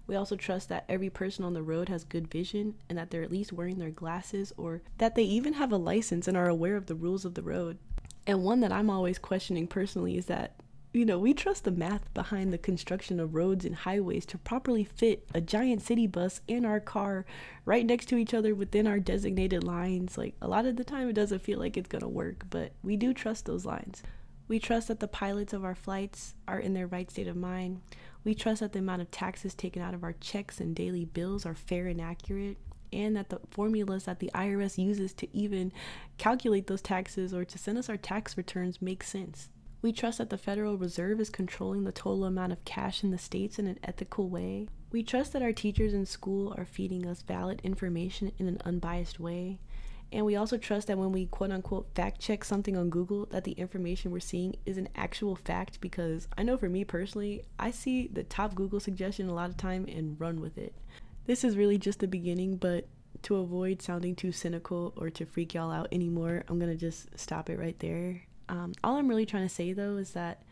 We 0.07 0.15
also 0.15 0.35
trust 0.35 0.69
that 0.69 0.85
every 0.87 1.09
person 1.09 1.43
on 1.43 1.53
the 1.53 1.61
road 1.61 1.89
has 1.89 2.03
good 2.03 2.31
vision 2.31 2.75
and 2.89 2.97
that 2.97 3.11
they're 3.11 3.23
at 3.23 3.31
least 3.31 3.53
wearing 3.53 3.77
their 3.77 3.91
glasses 3.91 4.53
or 4.57 4.81
that 4.97 5.15
they 5.15 5.23
even 5.23 5.53
have 5.53 5.71
a 5.71 5.77
license 5.77 6.27
and 6.27 6.35
are 6.37 6.49
aware 6.49 6.77
of 6.77 6.85
the 6.85 6.95
rules 6.95 7.25
of 7.25 7.35
the 7.35 7.43
road. 7.43 7.77
And 8.25 8.43
one 8.43 8.61
that 8.61 8.71
I'm 8.71 8.89
always 8.89 9.19
questioning 9.19 9.67
personally 9.67 10.17
is 10.17 10.25
that 10.25 10.55
you 10.93 11.05
know, 11.05 11.19
we 11.19 11.33
trust 11.33 11.63
the 11.63 11.71
math 11.71 12.11
behind 12.13 12.51
the 12.51 12.57
construction 12.57 13.19
of 13.19 13.35
roads 13.35 13.65
and 13.65 13.75
highways 13.75 14.25
to 14.27 14.37
properly 14.37 14.83
fit 14.83 15.27
a 15.33 15.41
giant 15.41 15.81
city 15.81 16.07
bus 16.07 16.41
and 16.49 16.65
our 16.65 16.79
car 16.79 17.25
right 17.65 17.85
next 17.85 18.07
to 18.07 18.17
each 18.17 18.33
other 18.33 18.55
within 18.55 18.87
our 18.87 18.99
designated 18.99 19.63
lines. 19.63 20.17
Like, 20.17 20.33
a 20.41 20.47
lot 20.47 20.65
of 20.65 20.75
the 20.75 20.83
time, 20.83 21.09
it 21.09 21.13
doesn't 21.13 21.43
feel 21.43 21.59
like 21.59 21.77
it's 21.77 21.89
gonna 21.89 22.07
work, 22.07 22.45
but 22.49 22.71
we 22.83 22.95
do 22.95 23.13
trust 23.13 23.45
those 23.45 23.65
lines. 23.65 24.01
We 24.47 24.59
trust 24.59 24.87
that 24.87 24.99
the 24.99 25.07
pilots 25.07 25.53
of 25.53 25.65
our 25.65 25.75
flights 25.75 26.33
are 26.47 26.59
in 26.59 26.73
their 26.73 26.87
right 26.87 27.11
state 27.11 27.27
of 27.27 27.35
mind. 27.35 27.81
We 28.27 28.35
trust 28.35 28.59
that 28.59 28.73
the 28.73 28.79
amount 28.79 29.01
of 29.01 29.09
taxes 29.09 29.55
taken 29.55 29.81
out 29.81 29.93
of 29.93 30.03
our 30.03 30.11
checks 30.11 30.59
and 30.59 30.75
daily 30.75 31.05
bills 31.05 31.45
are 31.45 31.55
fair 31.55 31.87
and 31.87 32.01
accurate 32.01 32.57
and 32.91 33.15
that 33.15 33.29
the 33.29 33.39
formulas 33.51 34.03
that 34.03 34.19
the 34.19 34.29
IRS 34.35 34.77
uses 34.77 35.13
to 35.13 35.33
even 35.33 35.71
calculate 36.17 36.67
those 36.67 36.81
taxes 36.81 37.33
or 37.33 37.45
to 37.45 37.57
send 37.57 37.77
us 37.77 37.87
our 37.87 37.95
tax 37.95 38.35
returns 38.35 38.81
make 38.81 39.01
sense 39.01 39.47
We 39.81 39.93
trust 39.93 40.17
that 40.17 40.29
the 40.29 40.37
Federal 40.37 40.77
Reserve 40.77 41.21
is 41.21 41.29
controlling 41.29 41.85
the 41.85 41.93
total 41.93 42.25
amount 42.25 42.51
of 42.51 42.65
cash 42.65 43.01
in 43.01 43.11
the 43.11 43.17
states 43.17 43.59
in 43.59 43.67
an 43.67 43.79
ethical 43.81 44.27
way. 44.27 44.67
We 44.91 45.03
trust 45.03 45.31
that 45.31 45.41
our 45.41 45.53
teachers 45.53 45.93
in 45.93 46.05
school 46.05 46.53
are 46.57 46.65
feeding 46.65 47.05
us 47.05 47.21
valid 47.21 47.61
information 47.63 48.33
in 48.37 48.49
an 48.49 48.59
unbiased 48.65 49.21
way. 49.21 49.61
And 50.11 50.25
we 50.25 50.35
also 50.35 50.57
trust 50.57 50.87
that 50.87 50.97
when 50.97 51.11
we 51.11 51.25
quote 51.25 51.51
unquote 51.51 51.93
fact 51.93 52.19
check 52.19 52.43
something 52.43 52.77
on 52.77 52.89
Google, 52.89 53.25
that 53.27 53.43
the 53.43 53.51
information 53.53 54.11
we're 54.11 54.19
seeing 54.19 54.55
is 54.65 54.77
an 54.77 54.89
actual 54.95 55.35
fact 55.35 55.81
because 55.81 56.27
I 56.37 56.43
know 56.43 56.57
for 56.57 56.69
me 56.69 56.83
personally, 56.83 57.43
I 57.59 57.71
see 57.71 58.07
the 58.07 58.23
top 58.23 58.55
Google 58.55 58.79
suggestion 58.79 59.27
a 59.27 59.33
lot 59.33 59.49
of 59.49 59.57
time 59.57 59.85
and 59.87 60.19
run 60.19 60.39
with 60.39 60.57
it. 60.57 60.73
This 61.25 61.43
is 61.43 61.57
really 61.57 61.77
just 61.77 61.99
the 61.99 62.07
beginning, 62.07 62.55
but 62.55 62.87
to 63.23 63.37
avoid 63.37 63.81
sounding 63.81 64.15
too 64.15 64.31
cynical 64.31 64.93
or 64.95 65.09
to 65.09 65.25
freak 65.25 65.53
y'all 65.53 65.71
out 65.71 65.89
anymore, 65.91 66.43
I'm 66.47 66.59
gonna 66.59 66.75
just 66.75 67.17
stop 67.19 67.49
it 67.49 67.59
right 67.59 67.77
there. 67.79 68.21
Um, 68.49 68.73
all 68.83 68.95
I'm 68.95 69.09
really 69.09 69.25
trying 69.25 69.47
to 69.47 69.53
say 69.53 69.73
though 69.73 69.97
is 69.97 70.11
that 70.11 70.43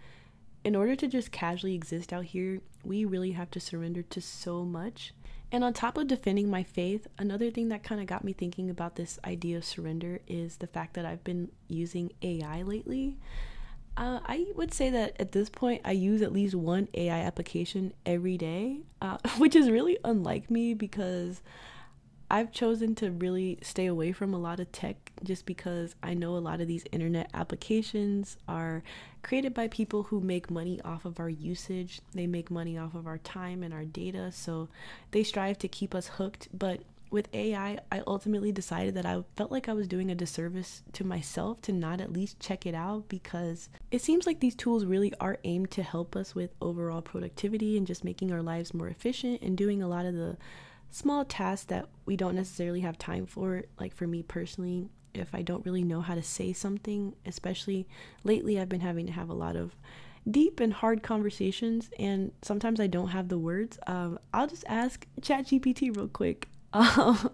in 0.65 0.75
order 0.75 0.95
to 0.95 1.07
just 1.07 1.31
casually 1.31 1.75
exist 1.75 2.12
out 2.12 2.25
here, 2.25 2.59
we 2.83 3.05
really 3.05 3.31
have 3.31 3.51
to 3.51 3.59
surrender 3.59 4.01
to 4.01 4.19
so 4.19 4.65
much. 4.65 5.13
And 5.52 5.64
on 5.64 5.74
top 5.74 5.98
of 5.98 6.08
defending 6.08 6.50
my 6.50 6.64
faith, 6.64 7.08
another 7.18 7.52
thing 7.52 7.70
that 7.70 7.84
kind 7.84 8.02
of 8.02 8.08
got 8.08 8.24
me 8.24 8.34
thinking 8.34 8.70
about 8.70 8.96
this 8.96 9.20
idea 9.25 9.58
of 9.58 9.66
surrender 9.66 10.20
is 10.28 10.58
the 10.58 10.68
fact 10.68 10.96
that 10.96 11.06
I've 11.06 11.24
been 11.24 11.52
using 11.68 12.12
AI 12.22 12.64
lately. 12.64 13.18
Uh, 13.98 14.20
I 14.25 14.48
would 14.56 14.74
say 14.74 14.90
that 14.90 15.16
at 15.20 15.32
this 15.32 15.50
point, 15.50 15.82
I 15.86 15.92
use 15.92 16.22
at 16.22 16.34
least 16.34 16.56
one 16.56 16.90
AI 16.94 17.22
application 17.22 17.94
every 18.06 18.38
day, 18.38 18.82
uh, 19.02 19.18
which 19.38 19.56
is 19.56 19.70
really 19.70 19.98
unlike 20.04 20.52
me 20.52 20.74
because 20.74 21.42
I've 22.29 22.51
chosen 22.51 22.96
to 22.96 23.12
really 23.12 23.60
stay 23.62 23.86
away 23.86 24.12
from 24.12 24.34
a 24.34 24.39
lot 24.39 24.60
of 24.60 24.72
tech 24.72 25.12
just 25.24 25.46
because 25.46 25.96
I 26.01 26.15
know 26.15 26.36
a 26.36 26.39
lot 26.39 26.60
of 26.60 26.67
these 26.67 26.86
internet 26.91 27.29
applications 27.34 28.38
are 28.48 28.82
created 29.22 29.53
by 29.53 29.67
people 29.67 30.03
who 30.03 30.20
make 30.20 30.50
money 30.50 30.82
off 30.82 31.05
of 31.05 31.20
our 31.20 31.29
usage. 31.29 32.01
They 32.13 32.25
make 32.25 32.50
money 32.50 32.77
off 32.77 32.96
of 32.96 33.05
our 33.05 33.20
time 33.20 33.62
and 33.62 33.74
our 33.74 33.86
data, 33.86 34.32
so 34.32 34.70
they 35.12 35.24
strive 35.24 35.60
to 35.60 35.67
keep 35.67 35.94
us 35.94 36.08
hooked. 36.08 36.48
But 36.51 36.82
with 37.12 37.34
AI, 37.34 37.77
I 37.91 38.01
ultimately 38.08 38.51
decided 38.51 38.96
that 38.96 39.05
I 39.05 39.24
felt 39.38 39.51
like 39.51 39.70
I 39.70 39.74
was 39.74 39.88
doing 39.88 40.10
a 40.10 40.15
disservice 40.15 40.82
to 40.94 41.03
myself 41.03 41.62
to 41.62 41.72
not 41.72 42.01
at 42.01 42.12
least 42.12 42.39
check 42.39 42.65
it 42.65 42.74
out 42.74 43.08
because 43.08 43.70
it 43.91 44.01
seems 44.01 44.25
like 44.25 44.39
these 44.39 44.55
tools 44.55 44.84
really 44.84 45.13
are 45.20 45.38
aimed 45.44 45.70
to 45.72 45.84
help 45.84 46.15
us 46.15 46.34
with 46.34 46.55
overall 46.60 47.01
productivity 47.01 47.77
and 47.77 47.86
just 47.86 48.03
making 48.03 48.32
our 48.32 48.41
lives 48.41 48.74
more 48.74 48.88
efficient 48.88 49.41
and 49.44 49.58
doing 49.58 49.84
a 49.84 49.88
lot 49.88 50.05
of 50.05 50.15
the 50.15 50.38
small 50.89 51.25
tasks 51.25 51.65
that 51.65 51.88
we 52.06 52.15
don't 52.15 52.36
necessarily 52.36 52.82
have 52.82 52.98
time 52.98 53.25
for. 53.25 53.63
Like 53.80 53.94
for 53.94 54.08
me 54.08 54.24
personally, 54.24 54.89
if 55.13 55.34
I 55.34 55.42
don't 55.42 55.65
really 55.65 55.84
know 55.84 56.01
how 56.01 56.15
to 56.15 56.24
say 56.24 56.54
something, 56.54 57.15
especially 57.25 57.88
lately, 58.24 58.60
I've 58.60 58.70
been 58.70 58.82
having 58.82 59.06
to 59.08 59.12
have 59.12 59.30
a 59.30 59.34
lot 59.34 59.56
of 59.56 59.75
deep 60.30 60.60
and 60.60 60.74
hard 60.74 61.04
conversations, 61.04 61.89
and 62.00 62.32
sometimes 62.42 62.80
I 62.80 62.88
don't 62.88 63.10
have 63.10 63.30
the 63.30 63.38
words. 63.38 63.77
Um, 63.88 64.20
I'll 64.34 64.48
just 64.48 64.65
ask 64.68 65.06
ChatGPT 65.22 65.96
real 65.96 66.08
quick. 66.08 66.50
Um, 66.74 67.32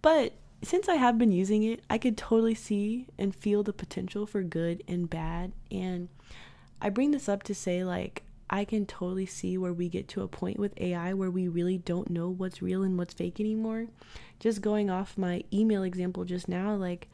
but 0.00 0.32
since 0.62 0.88
I 0.88 0.94
have 0.94 1.18
been 1.18 1.30
using 1.30 1.62
it, 1.62 1.80
I 1.90 1.98
could 1.98 2.16
totally 2.16 2.54
see 2.54 3.06
and 3.18 3.34
feel 3.34 3.62
the 3.62 3.74
potential 3.74 4.24
for 4.24 4.42
good 4.42 4.82
and 4.88 5.10
bad. 5.10 5.52
And 5.70 6.08
I 6.80 6.88
bring 6.88 7.10
this 7.10 7.28
up 7.28 7.42
to 7.44 7.54
say, 7.54 7.84
like, 7.84 8.22
I 8.50 8.64
can 8.64 8.86
totally 8.86 9.26
see 9.26 9.56
where 9.56 9.72
we 9.72 9.88
get 9.88 10.08
to 10.08 10.22
a 10.22 10.28
point 10.28 10.58
with 10.58 10.78
AI 10.78 11.14
where 11.14 11.30
we 11.30 11.48
really 11.48 11.78
don't 11.78 12.10
know 12.10 12.28
what's 12.28 12.60
real 12.62 12.82
and 12.82 12.98
what's 12.98 13.14
fake 13.14 13.40
anymore. 13.40 13.86
Just 14.40 14.60
going 14.60 14.90
off 14.90 15.16
my 15.16 15.44
email 15.52 15.82
example 15.82 16.24
just 16.24 16.48
now, 16.48 16.74
like 16.74 17.08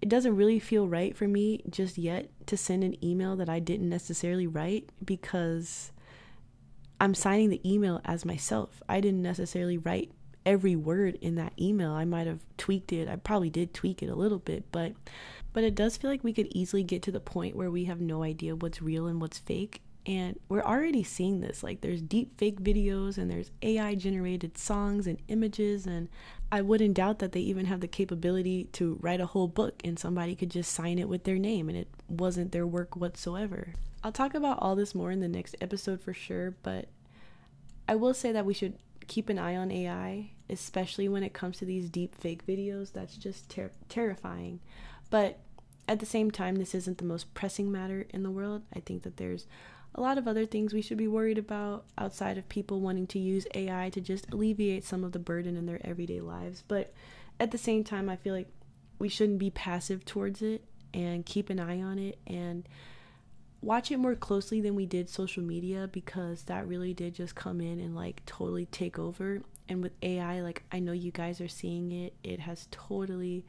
it 0.00 0.08
doesn't 0.08 0.36
really 0.36 0.58
feel 0.58 0.86
right 0.86 1.16
for 1.16 1.26
me 1.26 1.62
just 1.68 1.98
yet 1.98 2.30
to 2.46 2.56
send 2.56 2.84
an 2.84 3.02
email 3.04 3.34
that 3.36 3.48
I 3.48 3.58
didn't 3.58 3.88
necessarily 3.88 4.46
write 4.46 4.90
because 5.04 5.90
I'm 7.00 7.14
signing 7.14 7.50
the 7.50 7.60
email 7.68 8.00
as 8.04 8.24
myself. 8.24 8.82
I 8.88 9.00
didn't 9.00 9.22
necessarily 9.22 9.78
write 9.78 10.12
every 10.44 10.76
word 10.76 11.16
in 11.20 11.34
that 11.36 11.52
email. 11.60 11.92
I 11.92 12.04
might 12.04 12.26
have 12.26 12.40
tweaked 12.56 12.92
it. 12.92 13.08
I 13.08 13.16
probably 13.16 13.50
did 13.50 13.74
tweak 13.74 14.02
it 14.02 14.08
a 14.08 14.14
little 14.14 14.38
bit, 14.38 14.64
but 14.72 14.92
but 15.52 15.64
it 15.64 15.74
does 15.74 15.96
feel 15.96 16.10
like 16.10 16.22
we 16.22 16.32
could 16.32 16.48
easily 16.50 16.82
get 16.82 17.02
to 17.02 17.12
the 17.12 17.20
point 17.20 17.56
where 17.56 17.70
we 17.70 17.84
have 17.84 18.00
no 18.00 18.22
idea 18.22 18.54
what's 18.54 18.82
real 18.82 19.06
and 19.06 19.20
what's 19.20 19.38
fake 19.38 19.80
and 20.08 20.40
we're 20.48 20.62
already 20.62 21.02
seeing 21.02 21.40
this. 21.40 21.62
Like, 21.62 21.82
there's 21.82 22.00
deep 22.00 22.38
fake 22.38 22.62
videos 22.62 23.18
and 23.18 23.30
there's 23.30 23.50
AI 23.60 23.94
generated 23.94 24.56
songs 24.56 25.06
and 25.06 25.18
images. 25.28 25.86
And 25.86 26.08
I 26.50 26.62
wouldn't 26.62 26.94
doubt 26.94 27.18
that 27.18 27.32
they 27.32 27.40
even 27.40 27.66
have 27.66 27.80
the 27.80 27.88
capability 27.88 28.64
to 28.72 28.98
write 29.02 29.20
a 29.20 29.26
whole 29.26 29.48
book 29.48 29.82
and 29.84 29.98
somebody 29.98 30.34
could 30.34 30.50
just 30.50 30.72
sign 30.72 30.98
it 30.98 31.10
with 31.10 31.24
their 31.24 31.36
name 31.36 31.68
and 31.68 31.76
it 31.76 31.88
wasn't 32.08 32.52
their 32.52 32.66
work 32.66 32.96
whatsoever. 32.96 33.74
I'll 34.02 34.10
talk 34.10 34.34
about 34.34 34.60
all 34.62 34.74
this 34.74 34.94
more 34.94 35.10
in 35.10 35.20
the 35.20 35.28
next 35.28 35.56
episode 35.60 36.00
for 36.00 36.14
sure, 36.14 36.54
but 36.62 36.86
I 37.86 37.94
will 37.94 38.14
say 38.14 38.32
that 38.32 38.46
we 38.46 38.54
should 38.54 38.78
keep 39.08 39.28
an 39.28 39.38
eye 39.38 39.56
on 39.56 39.70
AI, 39.70 40.30
especially 40.48 41.10
when 41.10 41.22
it 41.22 41.34
comes 41.34 41.58
to 41.58 41.66
these 41.66 41.90
deep 41.90 42.14
fake 42.14 42.46
videos. 42.46 42.94
That's 42.94 43.18
just 43.18 43.50
ter- 43.50 43.72
terrifying. 43.90 44.60
But 45.10 45.40
at 45.86 46.00
the 46.00 46.06
same 46.06 46.30
time, 46.30 46.56
this 46.56 46.74
isn't 46.74 46.96
the 46.96 47.04
most 47.04 47.34
pressing 47.34 47.70
matter 47.70 48.06
in 48.08 48.22
the 48.22 48.30
world. 48.30 48.62
I 48.74 48.80
think 48.80 49.02
that 49.02 49.18
there's 49.18 49.46
a 49.94 50.00
lot 50.00 50.18
of 50.18 50.28
other 50.28 50.46
things 50.46 50.72
we 50.72 50.82
should 50.82 50.98
be 50.98 51.08
worried 51.08 51.38
about 51.38 51.84
outside 51.96 52.38
of 52.38 52.48
people 52.48 52.80
wanting 52.80 53.06
to 53.08 53.18
use 53.18 53.46
AI 53.54 53.90
to 53.90 54.00
just 54.00 54.32
alleviate 54.32 54.84
some 54.84 55.02
of 55.02 55.12
the 55.12 55.18
burden 55.18 55.56
in 55.56 55.66
their 55.66 55.80
everyday 55.84 56.20
lives. 56.20 56.62
But 56.66 56.92
at 57.40 57.50
the 57.50 57.58
same 57.58 57.84
time, 57.84 58.08
I 58.08 58.16
feel 58.16 58.34
like 58.34 58.48
we 58.98 59.08
shouldn't 59.08 59.38
be 59.38 59.50
passive 59.50 60.04
towards 60.04 60.42
it 60.42 60.64
and 60.94 61.24
keep 61.24 61.50
an 61.50 61.60
eye 61.60 61.80
on 61.80 61.98
it 61.98 62.18
and 62.26 62.68
watch 63.60 63.90
it 63.90 63.98
more 63.98 64.14
closely 64.14 64.60
than 64.60 64.74
we 64.74 64.86
did 64.86 65.08
social 65.08 65.42
media 65.42 65.88
because 65.92 66.42
that 66.44 66.66
really 66.66 66.94
did 66.94 67.14
just 67.14 67.34
come 67.34 67.60
in 67.60 67.80
and 67.80 67.94
like 67.94 68.24
totally 68.26 68.66
take 68.66 68.98
over. 68.98 69.42
And 69.68 69.82
with 69.82 69.92
AI, 70.02 70.40
like 70.42 70.62
I 70.72 70.78
know 70.78 70.92
you 70.92 71.10
guys 71.10 71.40
are 71.40 71.48
seeing 71.48 71.92
it, 71.92 72.14
it 72.22 72.40
has 72.40 72.68
totally 72.70 73.44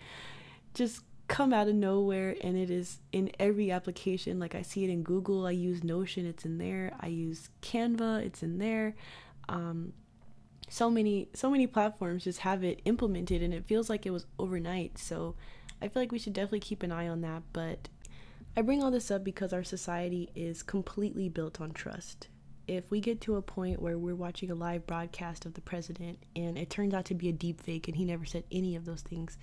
just 0.74 1.02
come 1.30 1.54
out 1.54 1.68
of 1.68 1.76
nowhere 1.76 2.36
and 2.42 2.58
it 2.58 2.70
is 2.70 3.00
in 3.14 3.32
every 3.40 3.72
application. 3.72 4.40
Like 4.40 4.56
i 4.56 4.62
see 4.62 4.84
it 4.84 4.90
in 4.90 5.04
google 5.04 5.46
i 5.46 5.52
use 5.52 5.84
notion 5.84 6.26
it's 6.26 6.44
in 6.44 6.58
there. 6.58 6.92
I 7.00 7.08
use 7.08 7.50
canva 7.62 8.26
it's 8.26 8.44
in 8.44 8.58
there. 8.58 8.96
Um, 9.48 9.94
so 10.70 10.90
many 10.90 11.30
so 11.34 11.50
many 11.50 11.68
platforms 11.68 12.26
just 12.26 12.40
have 12.40 12.64
it 12.64 12.82
implemented 12.86 13.42
and 13.42 13.54
it 13.54 13.66
feels 13.66 13.90
like 13.90 14.06
it 14.06 14.12
was 14.12 14.26
overnight. 14.38 14.98
So 14.98 15.36
i 15.82 15.88
feel 15.88 16.02
like 16.02 16.12
we 16.12 16.20
should 16.20 16.34
definitely 16.34 16.60
keep 16.60 16.84
an 16.84 16.92
eye 16.92 17.08
on 17.08 17.22
that 17.22 17.42
but 17.54 17.88
i 18.58 18.62
bring 18.62 18.84
all 18.84 18.92
this 18.92 19.10
up 19.12 19.24
because 19.24 19.54
our 19.54 19.64
society 19.64 20.30
is 20.36 20.62
completely 20.64 21.30
built 21.30 21.62
on 21.62 21.72
trust. 21.72 22.28
If 22.68 22.92
we 22.92 23.00
get 23.00 23.22
to 23.22 23.36
a 23.36 23.42
point 23.42 23.82
where 23.82 23.98
we're 23.98 24.14
watching 24.16 24.52
a 24.52 24.56
live 24.56 24.86
broadcast 24.86 25.46
of 25.46 25.54
the 25.54 25.62
president 25.62 26.20
and 26.36 26.58
it 26.58 26.70
turns 26.70 26.94
out 26.94 27.06
to 27.06 27.16
be 27.16 27.30
a 27.30 27.34
deep 27.34 27.62
fake 27.62 27.88
and 27.88 27.98
he 27.98 28.06
never 28.06 28.26
said 28.26 28.44
any 28.52 28.76
of 28.76 28.86
those 28.86 29.02
things 29.02 29.38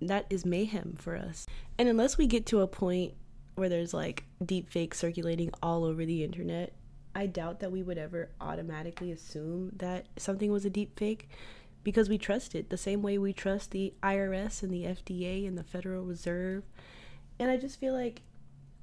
that 0.00 0.26
is 0.30 0.44
mayhem 0.44 0.94
for 0.98 1.16
us. 1.16 1.46
And 1.78 1.88
unless 1.88 2.18
we 2.18 2.26
get 2.26 2.46
to 2.46 2.60
a 2.60 2.66
point 2.66 3.14
where 3.54 3.68
there's 3.68 3.94
like 3.94 4.24
deep 4.44 4.70
fake 4.70 4.94
circulating 4.94 5.50
all 5.62 5.84
over 5.84 6.04
the 6.04 6.22
internet, 6.24 6.74
I 7.14 7.26
doubt 7.26 7.60
that 7.60 7.72
we 7.72 7.82
would 7.82 7.98
ever 7.98 8.30
automatically 8.40 9.10
assume 9.10 9.72
that 9.76 10.06
something 10.16 10.52
was 10.52 10.64
a 10.64 10.70
deep 10.70 10.98
fake 10.98 11.28
because 11.82 12.08
we 12.08 12.18
trust 12.18 12.54
it 12.54 12.70
the 12.70 12.76
same 12.76 13.02
way 13.02 13.18
we 13.18 13.32
trust 13.32 13.70
the 13.70 13.94
IRS 14.02 14.62
and 14.62 14.72
the 14.72 14.84
FDA 14.84 15.46
and 15.46 15.56
the 15.56 15.64
Federal 15.64 16.04
Reserve. 16.04 16.64
And 17.38 17.50
I 17.50 17.56
just 17.56 17.80
feel 17.80 17.94
like 17.94 18.22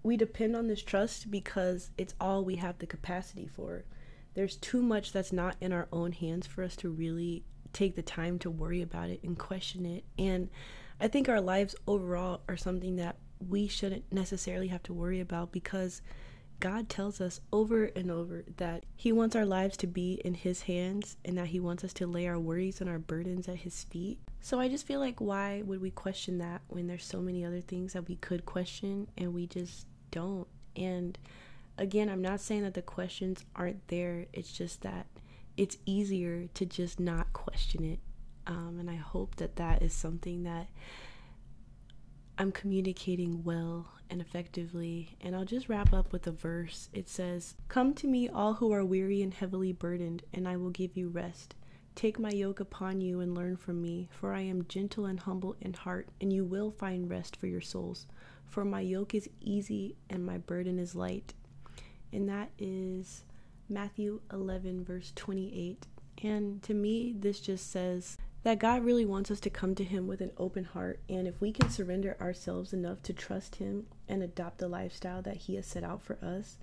we 0.04 0.18
depend 0.18 0.56
on 0.56 0.68
this 0.68 0.84
trust 0.84 1.32
because 1.32 1.92
it's 1.98 2.14
all 2.20 2.44
we 2.44 2.58
have 2.58 2.78
the 2.80 2.86
capacity 2.86 3.48
for. 3.48 3.86
There's 4.34 4.58
too 4.58 4.82
much 4.82 5.12
that's 5.12 5.32
not 5.32 5.56
in 5.62 5.72
our 5.72 5.88
own 5.92 6.12
hands 6.12 6.46
for 6.46 6.64
us 6.64 6.76
to 6.78 6.90
really 6.90 7.44
take 7.74 7.96
the 7.96 8.02
time 8.02 8.40
to 8.40 8.50
worry 8.50 8.82
about 8.82 9.10
it 9.10 9.22
and 9.24 9.38
question 9.38 9.86
it. 9.86 10.04
And 10.18 10.50
I 11.00 11.08
think 11.08 11.28
our 11.28 11.42
lives 11.42 11.76
overall 11.88 12.42
are 12.48 12.58
something 12.58 12.96
that 12.98 13.18
we 13.50 13.68
shouldn't 13.68 14.12
necessarily 14.12 14.70
have 14.70 14.84
to 14.84 14.94
worry 14.94 15.20
about 15.20 15.52
because 15.52 16.02
God 16.60 16.88
tells 16.88 17.20
us 17.20 17.42
over 17.52 17.86
and 17.86 18.10
over 18.10 18.46
that 18.58 18.86
He 18.96 19.12
wants 19.12 19.36
our 19.36 19.46
lives 19.46 19.76
to 19.78 19.88
be 19.88 20.22
in 20.24 20.34
His 20.34 20.64
hands 20.64 21.18
and 21.26 21.38
that 21.38 21.48
He 21.48 21.60
wants 21.60 21.84
us 21.84 21.94
to 21.94 22.08
lay 22.08 22.28
our 22.28 22.40
worries 22.40 22.80
and 22.80 22.90
our 22.90 23.00
burdens 23.00 23.48
at 23.50 23.58
His 23.58 23.84
feet. 23.84 24.20
So 24.40 24.60
I 24.60 24.70
just 24.70 24.88
feel 24.88 25.00
like, 25.00 25.20
why 25.20 25.64
would 25.66 25.82
we 25.82 25.92
question 25.92 26.38
that 26.38 26.62
when 26.68 26.88
there's 26.88 27.06
so 27.06 27.20
many 27.20 27.44
other 27.44 27.62
things 27.62 27.94
that 27.94 28.08
we 28.08 28.16
could 28.16 28.46
question 28.46 29.08
and 29.18 29.34
we 29.34 29.48
just 29.48 29.88
don't? 30.12 30.48
And 30.78 31.18
again, 31.78 32.10
I'm 32.10 32.22
not 32.22 32.40
saying 32.40 32.64
that 32.64 32.74
the 32.74 32.82
questions 32.82 33.44
aren't 33.56 33.88
there, 33.90 34.28
it's 34.32 34.54
just 34.54 34.82
that 34.84 35.08
it's 35.58 35.78
easier 35.86 36.48
to 36.54 36.66
just 36.66 37.00
not 37.00 37.34
question 37.34 37.84
it 37.84 38.00
um, 38.48 38.78
and 38.80 38.90
I 38.90 38.96
hope 38.96 39.36
that 39.36 39.56
that 39.58 39.82
is 39.82 39.94
something 39.94 40.44
that 40.44 40.68
I'm 42.38 42.52
communicating 42.52 43.44
well 43.44 43.88
and 44.10 44.22
effectively. 44.22 45.18
And 45.22 45.36
I'll 45.36 45.46
just 45.46 45.70
wrap 45.70 45.94
up 45.94 46.12
with 46.12 46.28
a 46.28 46.32
verse. 46.32 46.90
It 46.94 47.08
says, 47.10 47.56
Come 47.68 47.94
to 47.96 48.08
me, 48.08 48.28
all 48.28 48.56
who 48.56 48.72
are 48.74 48.84
weary 48.86 49.22
and 49.22 49.34
heavily 49.34 49.72
burdened, 49.72 50.24
and 50.34 50.48
I 50.48 50.58
will 50.58 50.70
give 50.70 50.98
you 50.98 51.10
rest. 51.10 51.56
Take 51.96 52.20
my 52.20 52.30
yoke 52.30 52.60
upon 52.60 53.00
you 53.00 53.22
and 53.22 53.34
learn 53.34 53.56
from 53.56 53.82
me, 53.82 54.10
for 54.12 54.34
I 54.34 54.42
am 54.42 54.68
gentle 54.68 55.06
and 55.06 55.20
humble 55.20 55.56
in 55.62 55.74
heart, 55.74 56.10
and 56.20 56.32
you 56.34 56.44
will 56.44 56.72
find 56.72 57.10
rest 57.10 57.38
for 57.38 57.48
your 57.48 57.62
souls. 57.62 58.06
For 58.46 58.66
my 58.66 58.82
yoke 58.82 59.16
is 59.16 59.30
easy 59.40 59.96
and 60.10 60.26
my 60.26 60.38
burden 60.38 60.78
is 60.78 60.94
light. 60.94 61.34
And 62.12 62.28
that 62.30 62.52
is 62.60 63.24
Matthew 63.70 64.22
11, 64.32 64.84
verse 64.84 65.12
28. 65.16 65.88
And 66.24 66.62
to 66.64 66.74
me, 66.74 67.14
this 67.18 67.40
just 67.40 67.72
says 67.72 68.18
that 68.46 68.60
God 68.60 68.86
really 68.86 69.06
wants 69.08 69.32
us 69.32 69.40
to 69.40 69.50
come 69.50 69.74
to 69.74 69.84
Him 69.84 70.06
with 70.06 70.22
an 70.22 70.30
open 70.38 70.66
heart. 70.66 71.00
And 71.10 71.28
if 71.28 71.42
we 71.42 71.52
can 71.52 71.68
surrender 71.68 72.16
ourselves 72.22 72.74
enough 72.74 73.02
to 73.02 73.12
trust 73.12 73.56
Him 73.56 73.88
and 74.08 74.22
adopt 74.22 74.60
the 74.60 74.68
lifestyle 74.68 75.24
that 75.24 75.38
He 75.38 75.56
has 75.56 75.66
set 75.66 75.84
out 75.84 76.04
for 76.04 76.20
us, 76.22 76.60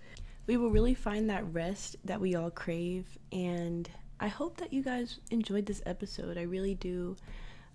we 0.47 0.57
will 0.57 0.71
really 0.71 0.95
find 0.95 1.29
that 1.29 1.53
rest 1.53 1.97
that 2.05 2.21
we 2.21 2.37
all 2.37 2.53
crave. 2.53 3.19
And 3.33 3.91
I 4.21 4.29
hope 4.29 4.59
that 4.59 4.73
you 4.73 4.81
guys 4.81 5.19
enjoyed 5.33 5.67
this 5.67 5.83
episode. 5.85 6.39
I 6.39 6.43
really 6.43 6.77
do. 6.77 7.17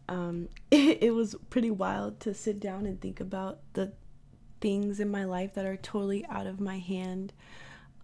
Um, 0.08 0.48
it, 0.72 1.00
it 1.02 1.12
was 1.12 1.36
pretty 1.50 1.72
wild 1.72 2.22
to 2.22 2.34
sit 2.34 2.62
down 2.62 2.86
and 2.86 3.02
think 3.02 3.20
about 3.20 3.60
the 3.74 3.92
things 4.62 5.02
in 5.02 5.12
my 5.12 5.26
life 5.26 5.54
that 5.56 5.66
are 5.66 5.76
totally 5.76 6.26
out 6.28 6.48
of 6.48 6.62
my 6.62 6.80
hand, 6.80 7.34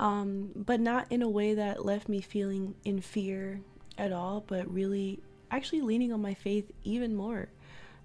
um, 0.01 0.49
but 0.53 0.81
not 0.81 1.09
in 1.09 1.21
a 1.21 1.29
way 1.29 1.53
that 1.53 1.85
left 1.85 2.09
me 2.09 2.19
feeling 2.19 2.75
in 2.83 2.99
fear 2.99 3.61
at 3.97 4.11
all, 4.11 4.43
but 4.45 4.69
really 4.69 5.23
actually 5.55 5.81
leaning 5.81 6.11
on 6.11 6.21
my 6.21 6.33
faith 6.33 6.71
even 6.83 7.15
more, 7.15 7.49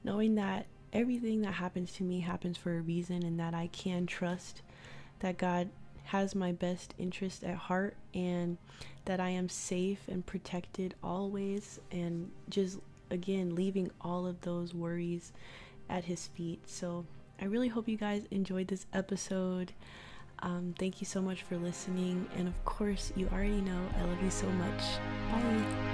knowing 0.05 0.35
that 0.37 0.67
everything 0.93 1.43
that 1.43 1.53
happens 1.53 1.93
to 1.95 2.03
me 2.03 2.21
happens 2.21 2.57
for 2.57 2.77
a 2.77 2.81
reason 2.81 3.23
and 3.23 3.39
that 3.41 3.55
I 3.55 3.69
can 3.69 4.07
trust 4.07 4.63
that 5.21 5.39
God 5.39 5.69
has 6.05 6.35
my 6.35 6.53
best 6.53 6.95
interest 6.99 7.45
at 7.45 7.57
heart 7.57 7.95
and 8.15 8.57
that 9.05 9.21
I 9.21 9.31
am 9.31 9.49
safe 9.49 10.01
and 10.09 10.25
protected 10.25 10.95
always 11.03 11.81
and 11.93 12.31
just 12.49 12.79
again 13.11 13.55
leaving 13.55 13.91
all 14.01 14.27
of 14.27 14.41
those 14.41 14.73
worries 14.73 15.33
at 15.91 16.05
his 16.05 16.27
feet. 16.29 16.61
So 16.67 17.05
I 17.41 17.45
really 17.45 17.69
hope 17.69 17.89
you 17.89 17.97
guys 17.97 18.25
enjoyed 18.31 18.69
this 18.69 18.87
episode. 18.93 19.73
Um, 20.41 20.75
thank 20.79 21.01
you 21.01 21.07
so 21.07 21.21
much 21.21 21.43
for 21.43 21.57
listening. 21.57 22.27
And 22.37 22.49
of 22.49 22.65
course, 22.65 23.13
you 23.17 23.29
already 23.33 23.61
know 23.61 23.81
I 23.99 24.05
love 24.05 24.23
you 24.23 24.31
so 24.31 24.49
much. 24.51 24.83
Bye. 25.31 25.88